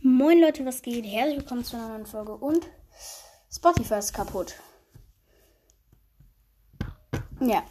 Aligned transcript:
Moin 0.00 0.40
Leute, 0.40 0.64
was 0.64 0.82
geht? 0.82 1.04
Herzlich 1.04 1.38
willkommen 1.38 1.64
zu 1.64 1.74
einer 1.74 1.88
neuen 1.88 2.06
Folge 2.06 2.36
und 2.36 2.70
Spotify 3.50 3.94
ist 3.94 4.14
kaputt. 4.14 4.54
Ja, 7.40 7.64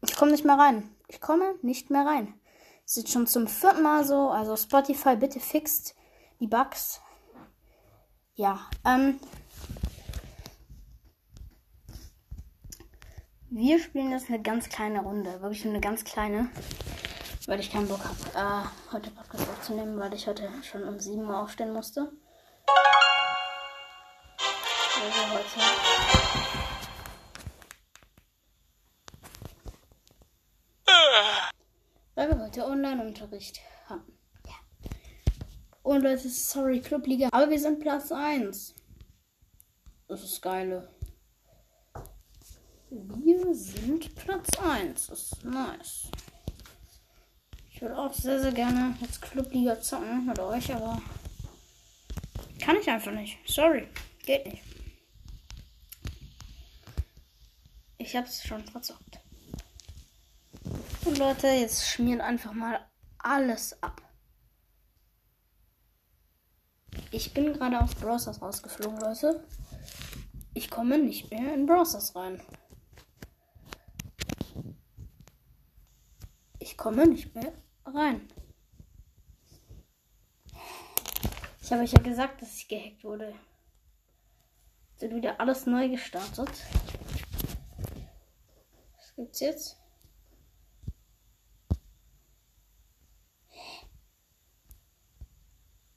ich 0.00 0.16
komme 0.16 0.30
nicht 0.30 0.46
mehr 0.46 0.58
rein. 0.58 0.88
Ich 1.08 1.20
komme 1.20 1.56
nicht 1.60 1.90
mehr 1.90 2.06
rein. 2.06 2.32
Es 2.86 2.96
ist 2.96 3.10
schon 3.10 3.26
zum 3.26 3.46
vierten 3.46 3.82
Mal 3.82 4.02
so, 4.06 4.30
also 4.30 4.56
Spotify 4.56 5.14
bitte 5.14 5.40
fixt 5.40 5.94
die 6.40 6.46
Bugs. 6.46 7.02
Ja, 8.34 8.60
ähm. 8.86 9.20
Wir 13.50 13.78
spielen 13.78 14.10
jetzt 14.10 14.30
eine 14.30 14.40
ganz 14.40 14.70
kleine 14.70 15.02
Runde. 15.02 15.42
Wirklich 15.42 15.66
nur 15.66 15.74
eine 15.74 15.82
ganz 15.82 16.02
kleine. 16.02 16.48
Weil 17.46 17.60
ich 17.60 17.70
keinen 17.70 17.88
Bock 17.88 18.00
habe, 18.02 18.16
äh, 18.34 18.64
heute 18.90 19.10
Podcast 19.10 19.46
aufzunehmen, 19.50 19.98
weil 19.98 20.14
ich 20.14 20.26
heute 20.26 20.48
schon 20.62 20.82
um 20.84 20.98
7 20.98 21.26
Uhr 21.26 21.42
aufstehen 21.42 21.74
musste. 21.74 22.10
Weil 24.96 25.10
wir 25.10 25.30
heute. 25.30 25.60
Weil 32.14 32.30
wir 32.30 32.40
heute 32.46 32.64
Online-Unterricht 32.64 33.60
haben. 33.90 34.18
Ja. 34.46 34.54
Und 35.82 36.00
Leute, 36.02 36.30
sorry, 36.30 36.80
Clubliga. 36.80 37.28
Aber 37.30 37.50
wir 37.50 37.60
sind 37.60 37.78
Platz 37.78 38.10
1. 38.10 38.74
Das 40.08 40.24
ist 40.24 40.40
geile. 40.40 40.88
Wir 42.88 43.54
sind 43.54 44.14
Platz 44.14 44.48
1. 44.58 45.08
Das 45.08 45.32
ist 45.32 45.44
nice. 45.44 46.10
Würde 47.84 47.98
auch 47.98 48.14
sehr, 48.14 48.40
sehr 48.40 48.52
gerne 48.52 48.96
jetzt 49.02 49.20
Clubliga 49.20 49.78
zocken 49.78 50.24
mit 50.24 50.38
euch, 50.38 50.74
aber 50.74 51.02
kann 52.58 52.76
ich 52.80 52.88
einfach 52.88 53.12
nicht. 53.12 53.36
Sorry, 53.46 53.86
geht 54.24 54.46
nicht. 54.46 54.62
Ich 57.98 58.16
hab's 58.16 58.42
schon 58.42 58.64
verzockt. 58.64 59.20
Und 61.04 61.18
Leute, 61.18 61.48
jetzt 61.48 61.86
schmiert 61.86 62.22
einfach 62.22 62.54
mal 62.54 62.80
alles 63.18 63.76
ab. 63.82 64.00
Ich 67.10 67.34
bin 67.34 67.52
gerade 67.52 67.82
aus 67.82 67.94
Browsers 67.96 68.40
rausgeflogen, 68.40 68.98
Leute. 68.98 69.46
Ich 70.54 70.70
komme 70.70 70.96
nicht 70.96 71.30
mehr 71.30 71.52
in 71.52 71.66
Browsers 71.66 72.16
rein. 72.16 72.40
Ich 76.58 76.78
komme 76.78 77.06
nicht 77.06 77.34
mehr 77.34 77.52
rein. 77.86 78.28
Ich 81.62 81.72
habe 81.72 81.82
euch 81.82 81.92
ja 81.92 82.02
gesagt, 82.02 82.42
dass 82.42 82.56
ich 82.56 82.68
gehackt 82.68 83.04
wurde. 83.04 83.34
Jetzt 84.90 85.02
wird 85.02 85.14
wieder 85.14 85.40
alles 85.40 85.64
neu 85.66 85.88
gestartet. 85.88 86.50
Was 88.96 89.14
gibt's 89.16 89.40
jetzt? 89.40 89.80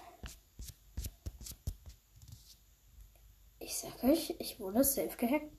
Ich 3.61 3.78
sag 3.78 4.05
euch, 4.05 4.36
ich 4.39 4.61
wurde 4.61 4.84
safe 4.84 5.17
gehackt. 5.17 5.51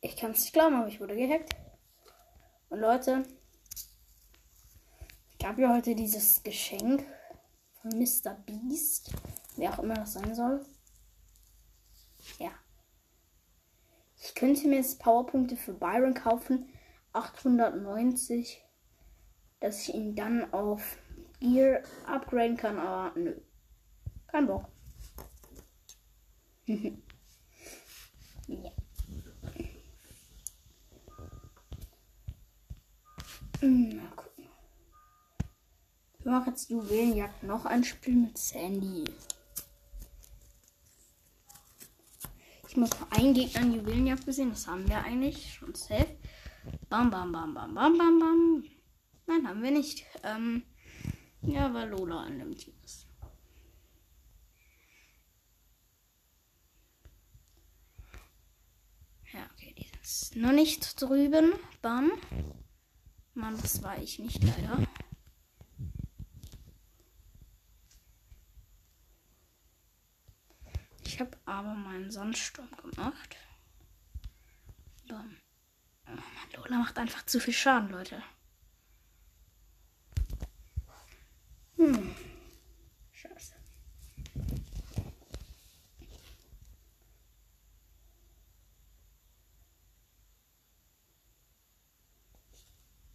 Ich 0.00 0.16
kann 0.16 0.30
es 0.30 0.40
nicht 0.40 0.54
glauben, 0.54 0.76
aber 0.76 0.88
ich 0.88 1.00
wurde 1.00 1.16
gehackt. 1.16 1.54
Und 2.70 2.80
Leute, 2.80 3.24
ich 5.38 5.44
habe 5.44 5.60
ja 5.60 5.74
heute 5.74 5.94
dieses 5.94 6.42
Geschenk 6.42 7.04
von 7.82 7.90
Mr. 7.90 8.36
Beast. 8.46 9.12
Wer 9.56 9.74
auch 9.74 9.80
immer 9.80 9.96
das 9.96 10.14
sein 10.14 10.34
soll. 10.34 10.64
Ja. 12.38 12.52
Ich 14.22 14.34
könnte 14.34 14.68
mir 14.68 14.76
jetzt 14.76 15.00
Powerpunkte 15.00 15.56
für 15.56 15.72
Byron 15.72 16.14
kaufen. 16.14 16.68
890. 17.12 18.62
Dass 19.60 19.88
ich 19.88 19.94
ihn 19.94 20.14
dann 20.14 20.52
auf 20.52 20.98
Gear 21.40 21.82
upgraden 22.06 22.56
kann, 22.56 22.78
aber 22.78 23.18
nö. 23.18 23.34
Kein 24.26 24.46
Bock. 24.46 24.66
ja. 28.46 28.70
Mal 33.62 34.08
gucken. 34.16 34.48
Ich 36.18 36.24
mache 36.24 36.50
jetzt 36.50 36.70
Juwelenjagd 36.70 37.42
noch 37.42 37.66
ein 37.66 37.84
Spiel 37.84 38.16
mit 38.16 38.38
Sandy. 38.38 39.04
Muss 42.80 42.98
noch 42.98 43.10
einen 43.10 43.34
Gegner 43.34 43.60
in 43.60 43.74
Juwelenjagd 43.74 44.24
gesehen. 44.24 44.50
Das 44.50 44.66
haben 44.66 44.88
wir 44.88 45.04
eigentlich 45.04 45.54
schon 45.54 45.74
safe. 45.74 46.16
Bam, 46.88 47.10
bam, 47.10 47.30
bam, 47.30 47.54
bam, 47.54 47.74
bam, 47.74 47.98
bam, 47.98 48.18
bam. 48.18 48.64
Nein, 49.26 49.46
haben 49.46 49.62
wir 49.62 49.70
nicht. 49.70 50.04
Ähm, 50.24 50.62
ja, 51.42 51.72
weil 51.74 51.90
Lola 51.90 52.26
in 52.26 52.38
dem 52.38 52.56
Team 52.56 52.74
ist. 52.82 53.06
Ja, 59.32 59.40
okay, 59.52 59.74
die 59.76 59.86
ist 60.02 60.36
noch 60.36 60.52
nicht 60.52 61.00
drüben. 61.00 61.52
Bam. 61.82 62.10
Mann, 63.34 63.58
das 63.60 63.82
war 63.82 64.00
ich 64.02 64.18
nicht 64.18 64.42
leider. 64.42 64.86
Ich 71.04 71.20
habe 71.20 71.36
aber 71.50 71.74
meinen 71.74 72.10
Sandsturm 72.10 72.68
gemacht. 72.76 73.36
Bam. 75.08 75.36
Lola 76.56 76.78
macht 76.78 76.98
einfach 76.98 77.26
zu 77.26 77.40
viel 77.40 77.54
Schaden, 77.54 77.90
Leute. 77.90 78.22
Hm. 81.76 82.14
Scheiße. 83.12 83.54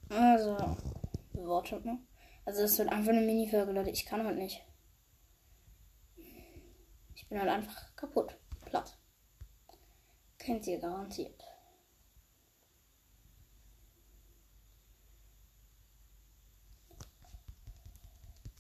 Also, 0.10 0.78
wartet 1.34 1.86
mal. 1.86 1.98
Also, 2.46 2.64
es 2.64 2.78
wird 2.78 2.92
einfach 2.92 3.12
eine 3.12 3.22
Mini-Folge, 3.22 3.72
Leute. 3.72 3.90
Ich 3.90 4.06
kann 4.06 4.26
halt 4.26 4.38
nicht. 4.38 4.62
Ich 7.26 7.30
bin 7.30 7.40
halt 7.40 7.50
einfach 7.50 7.96
kaputt. 7.96 8.38
Platt. 8.66 8.96
Kennt 10.38 10.68
ihr 10.68 10.78
garantiert. 10.80 11.44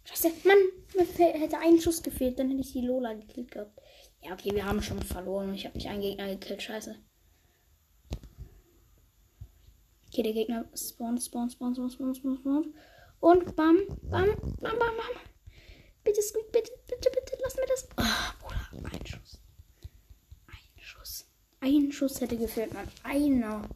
Scheiße, 0.03 0.31
Mann, 0.47 0.57
mir 0.95 1.05
hätte 1.05 1.59
ein 1.59 1.79
Schuss 1.79 2.01
gefehlt, 2.01 2.39
dann 2.39 2.49
hätte 2.49 2.61
ich 2.61 2.73
die 2.73 2.81
Lola 2.81 3.13
gekillt 3.13 3.51
gehabt. 3.51 3.79
Ja, 4.23 4.33
okay, 4.33 4.55
wir 4.55 4.65
haben 4.65 4.81
schon 4.81 5.01
verloren. 5.03 5.53
Ich 5.53 5.65
habe 5.65 5.77
nicht 5.77 5.87
einen 5.87 6.01
Gegner 6.01 6.27
gekillt, 6.27 6.63
scheiße. 6.63 6.95
Okay, 10.07 10.23
der 10.23 10.33
Gegner 10.33 10.65
spawnt, 10.73 11.21
spawnt, 11.23 11.53
spawnt, 11.53 11.75
spawnt, 11.75 11.93
spawnt, 11.93 12.17
spawnt, 12.17 12.39
spawnt. 12.39 12.67
Und 13.19 13.55
bam, 13.55 13.77
bam, 14.01 14.29
bam, 14.59 14.79
bam, 14.79 14.79
bam. 14.79 15.21
Bitte, 16.03 16.21
Squeak, 16.21 16.51
bitte, 16.51 16.71
bitte, 16.87 17.09
bitte, 17.09 17.37
lass 17.43 17.55
mir 17.55 17.65
das. 17.65 17.89
Oh, 17.97 18.45
Bruder, 18.71 18.93
ein 18.93 19.05
Schuss. 19.05 19.41
Ein 20.47 20.79
Schuss. 20.79 21.27
Ein 21.65 21.91
Schuss 21.91 22.21
hätte 22.21 22.37
gefehlt, 22.37 22.75
Mann. 22.75 22.87
Einer. 23.01 23.67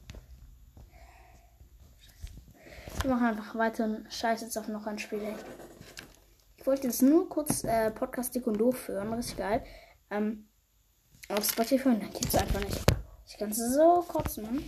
Wir 3.01 3.09
machen 3.09 3.25
einfach 3.25 3.55
weiter 3.55 3.85
und 3.85 4.13
scheiße 4.13 4.45
jetzt 4.45 4.57
auf 4.59 4.67
noch 4.67 4.85
ein 4.85 4.99
Spiel. 4.99 5.33
Ich 6.57 6.67
wollte 6.67 6.85
jetzt 6.85 7.01
nur 7.01 7.27
kurz 7.27 7.63
äh, 7.63 7.89
Podcast 7.89 8.35
Dick 8.35 8.45
und 8.45 8.59
Doof 8.59 8.89
hören. 8.89 9.11
Richtig 9.11 9.37
geil. 9.37 9.65
Ähm, 10.11 10.47
auf 11.29 11.43
Spotify 11.49 11.85
dann 11.85 12.13
geht's 12.13 12.35
einfach 12.35 12.59
nicht. 12.59 12.79
Ich 13.25 13.37
kann 13.39 13.51
so 13.51 14.05
kotzen, 14.07 14.43
Mann. 14.43 14.63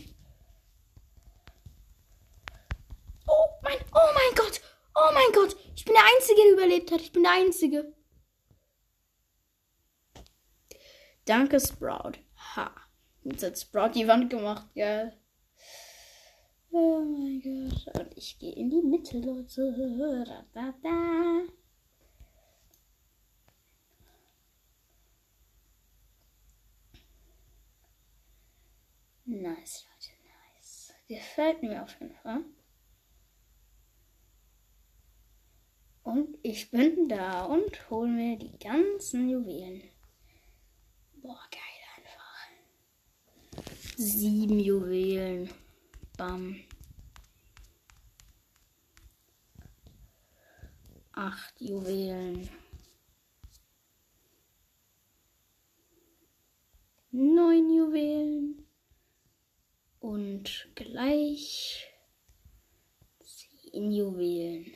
Oh 3.27 3.49
mein, 3.61 3.77
oh 3.93 4.13
mein 4.15 4.35
Gott. 4.35 4.61
Oh 4.95 5.13
mein 5.13 5.31
Gott. 5.31 5.55
Ich 5.75 5.85
bin 5.85 5.93
der 5.93 6.03
Einzige, 6.15 6.41
der 6.41 6.53
überlebt 6.53 6.91
hat. 6.91 7.01
Ich 7.01 7.11
bin 7.11 7.21
der 7.21 7.33
Einzige. 7.33 7.93
Danke, 11.25 11.59
Sprout. 11.59 12.13
Ha. 12.55 12.71
Jetzt 13.23 13.43
hat 13.43 13.59
Sprout 13.59 13.91
die 13.93 14.07
Wand 14.07 14.29
gemacht, 14.29 14.67
gell. 14.73 15.13
Oh 16.71 17.01
mein 17.01 17.41
Gott. 17.41 17.95
Und 17.99 18.17
ich 18.17 18.39
gehe 18.39 18.53
in 18.53 18.69
die 18.69 18.81
Mitte, 18.81 19.19
Leute. 19.19 20.25
Da, 20.25 20.45
da, 20.53 20.73
da. 20.81 21.41
Nice, 29.25 29.85
Leute, 29.87 30.11
nice. 30.25 30.93
Gefällt 31.07 31.61
mir 31.61 31.83
auf 31.83 31.99
jeden 31.99 32.15
Fall. 32.15 32.43
Und 36.03 36.37
ich 36.41 36.71
bin 36.71 37.07
da 37.07 37.45
und 37.45 37.89
hole 37.89 38.09
mir 38.09 38.37
die 38.37 38.57
ganzen 38.57 39.29
Juwelen. 39.29 39.83
Boah, 41.21 41.39
geil. 41.51 41.70
Sieben 44.03 44.59
Juwelen. 44.59 45.47
Bam. 46.17 46.55
Acht 51.11 51.61
Juwelen. 51.61 52.49
Neun 57.11 57.69
Juwelen. 57.69 58.65
Und 59.99 60.67
gleich 60.73 61.85
zehn 63.19 63.91
Juwelen. 63.91 64.73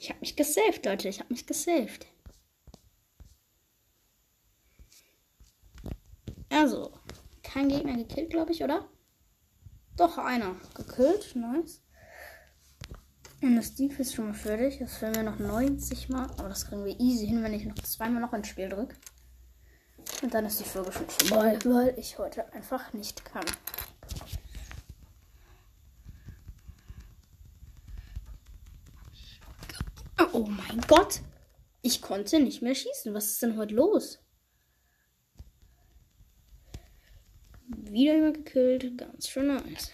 Ich 0.00 0.08
habe 0.08 0.20
mich 0.20 0.34
gesaved, 0.34 0.86
Leute. 0.86 1.10
Ich 1.10 1.20
habe 1.20 1.30
mich 1.30 1.46
gesaved. 1.46 2.06
Also, 6.48 6.90
kein 7.42 7.68
Gegner 7.68 7.98
gekillt, 7.98 8.30
glaube 8.30 8.52
ich, 8.52 8.64
oder? 8.64 8.88
Doch, 9.98 10.16
einer 10.16 10.56
gekillt. 10.74 11.36
Nice. 11.36 11.82
Und 13.42 13.56
das 13.56 13.66
Steve 13.66 14.00
ist 14.00 14.14
schon 14.14 14.28
mal 14.28 14.34
fertig. 14.34 14.78
Das 14.78 14.96
fehlen 14.96 15.16
wir 15.16 15.22
noch 15.22 15.38
90 15.38 16.08
Mal. 16.08 16.30
Aber 16.38 16.48
das 16.48 16.66
kriegen 16.66 16.86
wir 16.86 16.98
easy 16.98 17.26
hin, 17.26 17.42
wenn 17.42 17.52
ich 17.52 17.66
noch 17.66 17.74
zweimal 17.74 18.22
noch 18.22 18.32
ins 18.32 18.48
Spiel 18.48 18.70
drücke. 18.70 18.96
Und 20.22 20.32
dann 20.32 20.46
ist 20.46 20.60
die 20.60 20.64
Folge 20.64 20.92
schon 20.92 21.10
vorbei, 21.10 21.58
weil 21.66 21.98
ich 21.98 22.16
heute 22.16 22.50
einfach 22.54 22.94
nicht 22.94 23.22
kann. 23.26 23.44
Oh 30.40 30.46
mein 30.46 30.80
Gott. 30.88 31.20
Ich 31.82 32.00
konnte 32.00 32.40
nicht 32.40 32.62
mehr 32.62 32.74
schießen. 32.74 33.12
Was 33.12 33.26
ist 33.26 33.42
denn 33.42 33.58
heute 33.58 33.74
los? 33.74 34.18
Wieder 37.66 38.14
jemand 38.14 38.36
gekillt. 38.38 38.96
Ganz 38.96 39.28
schön 39.28 39.48
nice. 39.48 39.92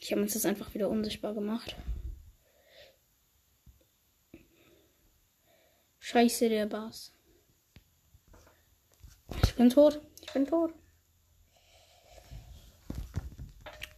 Ich 0.00 0.10
habe 0.10 0.20
uns 0.22 0.32
das 0.32 0.44
einfach 0.46 0.74
wieder 0.74 0.88
unsichtbar 0.88 1.32
gemacht. 1.32 1.76
Scheiße, 6.00 6.48
der 6.48 6.66
Bass. 6.66 7.14
Ich 9.44 9.54
bin 9.54 9.70
tot. 9.70 10.00
Ich 10.22 10.32
bin 10.32 10.44
tot. 10.44 10.74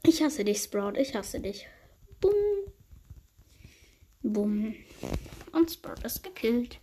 Ich 0.03 0.23
hasse 0.23 0.45
dich, 0.45 0.63
Sprout. 0.63 0.99
Ich 0.99 1.15
hasse 1.15 1.41
dich. 1.41 1.67
Bumm. 2.21 2.35
Bumm. 4.33 4.75
Und 5.53 5.71
Sprout 5.71 6.05
ist 6.05 6.23
gekillt. 6.23 6.81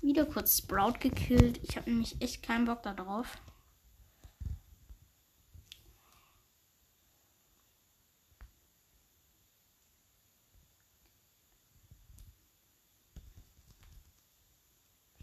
Wieder 0.00 0.24
kurz 0.24 0.58
Sprout 0.58 1.00
gekillt. 1.00 1.60
Ich 1.64 1.76
habe 1.76 1.90
nämlich 1.90 2.20
echt 2.20 2.42
keinen 2.42 2.64
Bock 2.66 2.82
darauf. 2.82 3.38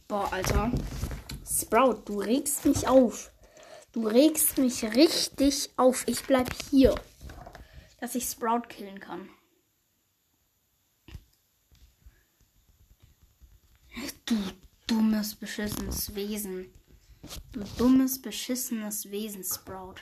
Boah, 0.07 0.31
Alter. 0.31 0.71
Sprout, 1.45 2.03
du 2.05 2.19
regst 2.19 2.65
mich 2.65 2.87
auf. 2.87 3.31
Du 3.91 4.07
regst 4.07 4.57
mich 4.57 4.83
richtig 4.83 5.69
auf. 5.77 6.07
Ich 6.07 6.23
bleib 6.23 6.49
hier. 6.69 6.95
Dass 7.99 8.15
ich 8.15 8.25
Sprout 8.25 8.67
killen 8.69 8.99
kann. 8.99 9.29
Du 14.25 14.37
dummes, 14.87 15.35
beschissenes 15.35 16.15
Wesen. 16.15 16.73
Du 17.51 17.63
dummes, 17.77 18.21
beschissenes 18.21 19.11
Wesen, 19.11 19.43
Sprout. 19.43 19.95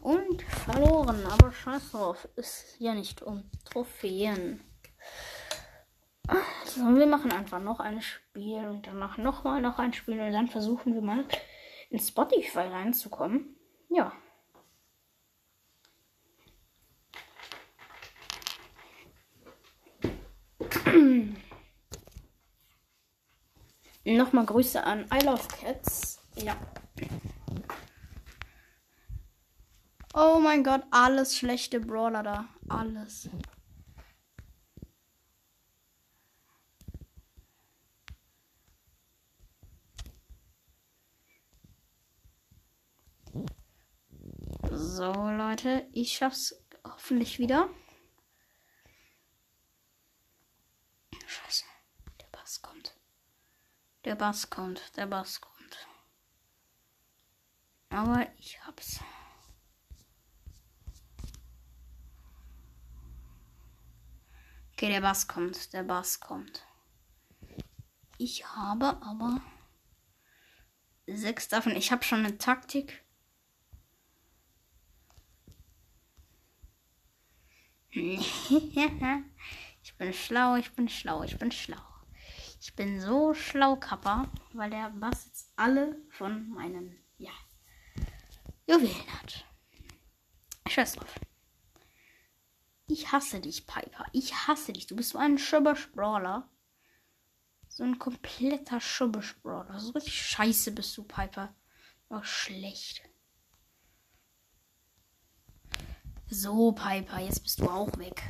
Und 0.00 0.42
verloren, 0.42 1.26
aber 1.26 1.52
scheiß 1.52 1.90
drauf. 1.90 2.28
Ist 2.36 2.76
ja 2.78 2.94
nicht 2.94 3.22
um 3.22 3.50
Trophäen. 3.64 4.60
So, 6.64 6.80
wir 6.94 7.06
machen 7.06 7.32
einfach 7.32 7.60
noch 7.60 7.80
ein 7.80 8.02
Spiel 8.02 8.66
und 8.66 8.86
danach 8.86 9.16
nochmal 9.16 9.62
noch 9.62 9.78
ein 9.78 9.94
Spiel 9.94 10.20
und 10.20 10.32
dann 10.32 10.48
versuchen 10.48 10.94
wir 10.94 11.00
mal 11.00 11.24
in 11.90 11.98
Spotify 11.98 12.60
reinzukommen. 12.60 13.56
Ja. 13.88 14.12
Nochmal 24.04 24.46
Grüße 24.46 24.84
an 24.84 25.06
I 25.12 25.24
Love 25.24 25.48
Cats. 25.60 26.20
Ja. 26.36 26.54
Oh 30.14 30.38
mein 30.38 30.64
Gott, 30.64 30.82
alles 30.90 31.36
schlechte 31.36 31.80
Brawler 31.80 32.22
da. 32.22 32.44
Alles. 32.68 33.30
So, 44.80 45.10
Leute, 45.12 45.88
ich 45.92 46.12
schaff's 46.16 46.54
hoffentlich 46.84 47.40
wieder. 47.40 47.68
Scheiße, 51.26 51.64
der 52.20 52.26
Bass 52.26 52.62
kommt. 52.62 52.96
Der 54.04 54.14
Bass 54.14 54.50
kommt, 54.50 54.96
der 54.96 55.06
Bass 55.06 55.40
kommt. 55.40 55.88
Aber 57.88 58.28
ich 58.38 58.64
hab's. 58.64 59.00
Okay, 64.74 64.90
der 64.90 65.00
Bass 65.00 65.26
kommt, 65.26 65.72
der 65.72 65.82
Bass 65.82 66.20
kommt. 66.20 66.64
Ich 68.16 68.46
habe 68.46 69.02
aber 69.02 69.40
sechs 71.08 71.48
davon. 71.48 71.74
Ich 71.74 71.90
habe 71.90 72.04
schon 72.04 72.20
eine 72.20 72.38
Taktik. 72.38 73.07
ich 77.90 78.48
bin 79.96 80.12
schlau, 80.12 80.56
ich 80.56 80.72
bin 80.72 80.88
schlau, 80.88 81.22
ich 81.22 81.38
bin 81.38 81.52
schlau. 81.52 81.80
Ich 82.60 82.74
bin 82.74 83.00
so 83.00 83.34
schlau, 83.34 83.76
Kappa, 83.76 84.28
weil 84.52 84.70
der 84.70 84.90
Bass 84.90 85.26
jetzt 85.26 85.52
alle 85.56 85.96
von 86.10 86.50
meinen, 86.50 86.98
ja, 87.16 87.30
Juwelen 88.66 89.12
hat. 89.20 89.44
Drauf. 90.64 90.96
Ich 92.86 93.10
hasse 93.10 93.40
dich, 93.40 93.66
Piper. 93.66 94.06
Ich 94.12 94.34
hasse 94.34 94.72
dich. 94.72 94.86
Du 94.86 94.96
bist 94.96 95.10
so 95.10 95.18
ein 95.18 95.38
Schubber-Brawler. 95.38 96.48
So 97.68 97.84
ein 97.84 97.98
kompletter 97.98 98.80
Schubber-Brawler. 98.80 99.80
So 99.80 99.92
richtig 99.92 100.20
scheiße 100.20 100.72
bist 100.72 100.96
du, 100.96 101.04
Piper. 101.04 101.54
Auch 102.10 102.24
schlecht. 102.24 103.02
So, 106.30 106.72
Piper, 106.72 107.20
jetzt 107.20 107.42
bist 107.42 107.60
du 107.60 107.68
auch 107.68 107.96
weg. 107.98 108.22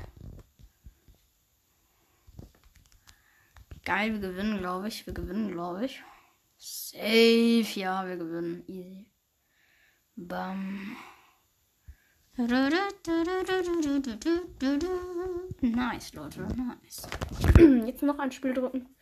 Geil, 3.84 4.12
wir 4.12 4.20
gewinnen, 4.20 4.58
glaube 4.58 4.88
ich. 4.88 5.06
Wir 5.06 5.14
gewinnen, 5.14 5.50
glaube 5.50 5.86
ich. 5.86 6.02
Safe, 6.58 7.80
ja, 7.80 8.06
wir 8.06 8.16
gewinnen. 8.16 8.62
Easy. 8.68 9.10
Bam. 10.14 10.96
Nice, 15.60 16.14
Leute, 16.14 16.40
nice. 16.56 17.08
Jetzt 17.86 18.02
noch 18.02 18.18
ein 18.20 18.30
Spiel 18.30 18.54
drücken. 18.54 18.94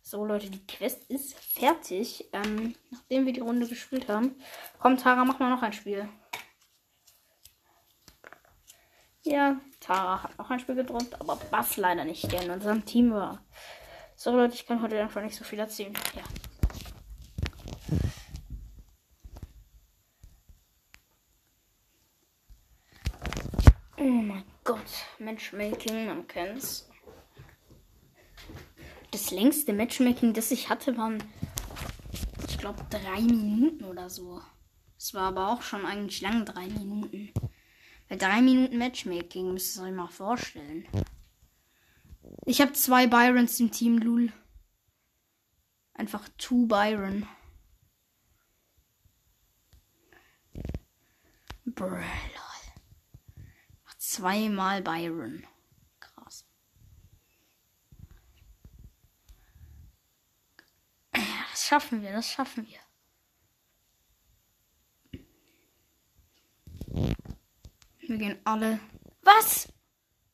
So, 0.00 0.24
Leute, 0.24 0.48
die 0.48 0.66
Quest 0.66 1.10
ist 1.10 1.34
fertig. 1.34 2.28
Ähm, 2.32 2.74
nachdem 2.90 3.26
wir 3.26 3.34
die 3.34 3.40
Runde 3.40 3.68
gespielt 3.68 4.08
haben. 4.08 4.34
Komm, 4.78 4.96
Tara, 4.96 5.26
mach 5.26 5.38
mal 5.38 5.50
noch 5.50 5.62
ein 5.62 5.74
Spiel. 5.74 6.08
Ja, 9.22 9.60
Tara 9.80 10.22
hat 10.22 10.38
noch 10.38 10.48
ein 10.50 10.60
Spiel 10.60 10.76
gedrückt, 10.76 11.20
aber 11.20 11.36
Buff 11.36 11.76
leider 11.76 12.04
nicht, 12.04 12.32
der 12.32 12.42
in 12.42 12.50
unserem 12.50 12.84
Team 12.86 13.12
war. 13.12 13.44
So, 14.16 14.30
Leute, 14.34 14.54
ich 14.54 14.66
kann 14.66 14.80
heute 14.80 14.98
einfach 15.00 15.22
nicht 15.22 15.36
so 15.36 15.44
viel 15.44 15.58
erzählen. 15.58 15.92
Ja. 16.14 16.22
Oh 23.98 24.04
mein 24.04 24.44
Gott, 24.64 24.80
Matchmaking, 25.18 26.06
man 26.06 26.26
kennt's. 26.26 26.88
Das 29.10 29.30
längste 29.30 29.74
Matchmaking, 29.74 30.32
das 30.32 30.50
ich 30.50 30.70
hatte, 30.70 30.96
waren, 30.96 31.22
ich 32.48 32.56
glaube, 32.56 32.86
drei 32.88 33.20
Minuten 33.20 33.84
oder 33.84 34.08
so. 34.08 34.40
Es 34.96 35.12
war 35.12 35.28
aber 35.28 35.52
auch 35.52 35.62
schon 35.62 35.84
eigentlich 35.84 36.22
lang, 36.22 36.46
drei 36.46 36.66
Minuten. 36.68 37.32
Bei 38.10 38.16
drei 38.16 38.42
Minuten 38.42 38.76
Matchmaking 38.76 39.52
müsst 39.52 39.76
ihr 39.76 39.84
euch 39.84 39.92
mal 39.92 40.08
vorstellen. 40.08 40.84
Ich 42.44 42.60
habe 42.60 42.72
zwei 42.72 43.06
Byrons 43.06 43.60
im 43.60 43.70
Team, 43.70 43.98
Lul. 43.98 44.32
Einfach 45.94 46.28
two 46.36 46.66
Byron. 46.66 47.28
Brr, 51.64 52.02
Zweimal 53.96 54.82
Byron. 54.82 55.46
Krass. 56.00 56.44
Das 61.12 61.64
schaffen 61.64 62.02
wir, 62.02 62.10
das 62.10 62.28
schaffen 62.28 62.66
wir. 62.66 62.80
Wir 68.10 68.18
gehen 68.18 68.38
alle. 68.42 68.80
Was? 69.22 69.72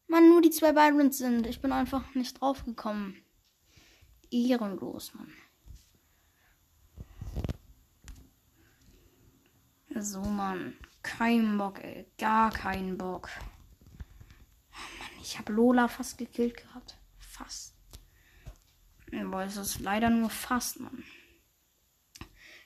Mann, 0.08 0.30
nur 0.30 0.40
die 0.40 0.48
zwei 0.48 0.72
Byrons 0.72 1.18
sind. 1.18 1.46
Ich 1.46 1.60
bin 1.60 1.72
einfach 1.72 2.14
nicht 2.14 2.40
drauf 2.40 2.64
gekommen. 2.64 3.22
Ehrenlos, 4.30 5.12
Mann. 5.12 5.30
So, 9.94 10.22
Mann. 10.22 10.78
Kein 11.02 11.58
Bock, 11.58 11.84
ey. 11.84 12.10
Gar 12.16 12.50
keinen 12.50 12.96
Bock. 12.96 13.28
Mann, 14.98 15.20
ich 15.20 15.36
habe 15.38 15.52
Lola 15.52 15.88
fast 15.88 16.16
gekillt 16.16 16.56
gehabt. 16.56 16.96
Fast. 17.18 17.76
Aber 19.12 19.44
es 19.44 19.58
ist 19.58 19.80
leider 19.80 20.08
nur 20.08 20.30
fast, 20.30 20.80
Mann. 20.80 21.04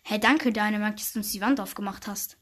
Hey, 0.05 0.21
danke, 0.21 0.53
Dynamite, 0.53 0.95
dass 0.95 1.15
du 1.15 1.19
uns 1.19 1.33
die 1.33 1.41
Wand 1.41 1.59
aufgemacht 1.59 2.07
hast. 2.07 2.40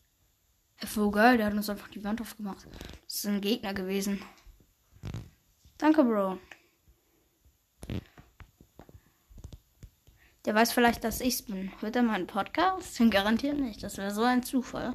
Voll 0.87 1.11
geil, 1.11 1.37
der 1.37 1.47
hat 1.47 1.54
uns 1.54 1.68
einfach 1.68 1.88
die 1.88 2.04
Wand 2.04 2.20
aufgemacht. 2.20 2.66
Das 3.04 3.14
ist 3.14 3.26
ein 3.26 3.40
Gegner 3.40 3.75
gewesen. 3.75 4.23
Danke, 5.76 6.04
Bro. 6.04 6.38
Der 10.44 10.54
weiß 10.54 10.73
vielleicht, 10.73 11.04
dass 11.04 11.20
ich's 11.20 11.42
bin. 11.42 11.73
Hört 11.80 11.97
er 11.97 12.02
meinen 12.02 12.26
Podcast? 12.26 12.99
Garantiert 13.11 13.58
nicht. 13.58 13.82
Das 13.82 13.99
wäre 13.99 14.11
so 14.12 14.23
ein 14.23 14.42
Zufall. 14.42 14.94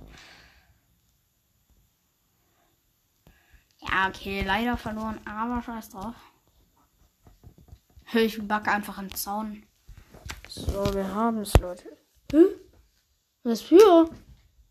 Ja, 3.80 4.08
okay, 4.08 4.42
leider 4.44 4.78
verloren, 4.78 5.20
aber 5.26 5.62
scheiß 5.62 5.90
drauf. 5.90 6.16
Ich 8.14 8.48
backe 8.48 8.72
einfach 8.72 8.98
im 9.00 9.14
Zaun. 9.14 9.64
So, 10.48 10.94
wir 10.94 11.14
haben 11.14 11.40
es, 11.40 11.54
Leute. 11.58 11.98
Hä? 12.32 12.46
Was 13.44 13.62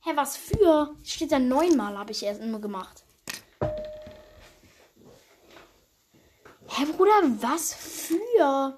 Hä, 0.04 0.10
was 0.16 0.36
für? 0.36 0.96
Steht 1.04 1.30
da 1.30 1.38
neunmal, 1.38 1.96
habe 1.96 2.10
ich 2.10 2.24
erst 2.24 2.42
nur 2.42 2.60
gemacht. 2.60 3.04
Hä, 6.66 6.86
Bruder, 6.96 7.22
was 7.40 7.72
für? 7.72 8.76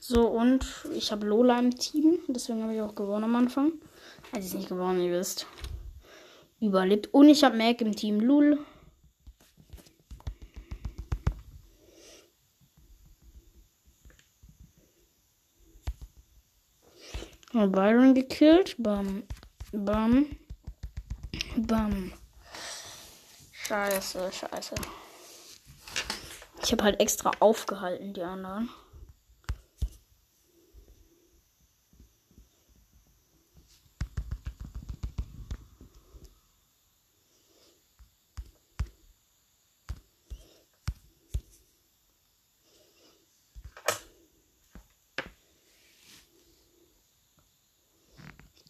So, 0.00 0.28
und 0.28 0.64
ich 0.94 1.12
habe 1.12 1.26
Lola 1.26 1.58
im 1.58 1.76
Team. 1.76 2.20
Deswegen 2.26 2.62
habe 2.62 2.74
ich 2.74 2.80
auch 2.80 2.94
gewonnen 2.94 3.24
am 3.24 3.36
Anfang. 3.36 3.72
Also 4.32 4.46
ist 4.46 4.54
nicht 4.54 4.70
gewonnen, 4.70 5.02
ihr 5.02 5.12
wisst. 5.12 5.46
Überlebt. 6.58 7.12
Und 7.12 7.28
ich 7.28 7.44
habe 7.44 7.58
Mac 7.58 7.82
im 7.82 7.94
Team. 7.94 8.18
Lul. 8.18 8.64
Byron 17.66 18.14
gekillt. 18.14 18.76
Bam. 18.78 19.22
Bam. 19.72 20.26
Bam. 21.56 22.12
Scheiße, 23.52 24.30
scheiße. 24.32 24.74
Ich 26.62 26.72
habe 26.72 26.84
halt 26.84 27.00
extra 27.00 27.30
aufgehalten, 27.40 28.12
die 28.14 28.22
anderen. 28.22 28.68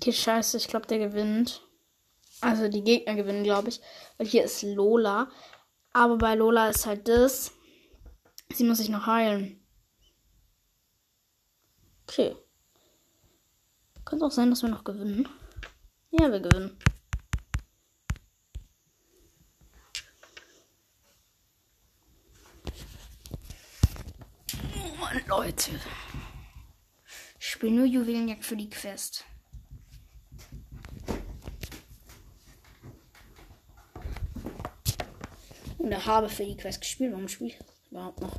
Okay, 0.02 0.12
scheiße, 0.12 0.56
ich 0.56 0.66
glaube, 0.66 0.88
der 0.88 0.98
gewinnt. 0.98 1.62
Also 2.40 2.66
die 2.66 2.82
Gegner 2.82 3.14
gewinnen, 3.14 3.44
glaube 3.44 3.68
ich. 3.68 3.80
Weil 4.18 4.26
hier 4.26 4.42
ist 4.42 4.60
Lola. 4.64 5.30
Aber 5.92 6.18
bei 6.18 6.34
Lola 6.34 6.70
ist 6.70 6.86
halt 6.86 7.06
das. 7.06 7.52
Sie 8.52 8.64
muss 8.64 8.78
sich 8.78 8.88
noch 8.88 9.06
heilen. 9.06 9.64
Okay. 12.02 12.34
Könnte 14.04 14.24
auch 14.24 14.32
sein, 14.32 14.50
dass 14.50 14.62
wir 14.62 14.70
noch 14.70 14.82
gewinnen. 14.82 15.28
Ja, 16.10 16.32
wir 16.32 16.40
gewinnen. 16.40 16.76
Oh, 25.00 25.28
Leute. 25.28 25.78
Ich 27.38 27.46
spiele 27.46 27.76
nur 27.76 27.86
Juwelenjagd 27.86 28.44
für 28.44 28.56
die 28.56 28.68
Quest. 28.68 29.26
Und 35.96 36.06
habe 36.06 36.28
für 36.28 36.44
die 36.44 36.56
Quest 36.56 36.80
gespielt. 36.80 37.12
Warum 37.12 37.28
spiele 37.28 37.50
ich 37.50 37.58
das 37.58 37.66
überhaupt 37.90 38.20
noch? 38.20 38.38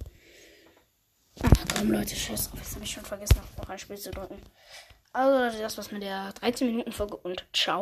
Ach 1.41 1.51
komm, 1.75 1.91
Leute, 1.91 2.15
scheiß 2.15 2.49
drauf. 2.49 2.59
Jetzt 2.59 2.75
habe 2.75 2.85
ich 2.85 2.91
schon 2.91 3.05
vergessen, 3.05 3.41
noch 3.57 3.69
ein 3.69 3.79
Spiel 3.79 3.97
zu 3.97 4.11
drücken. 4.11 4.39
Also, 5.11 5.59
das 5.59 5.77
war's 5.77 5.91
mit 5.91 6.03
der 6.03 6.33
13 6.33 6.67
Minuten 6.67 6.91
Folge 6.91 7.17
und 7.17 7.45
ciao. 7.53 7.81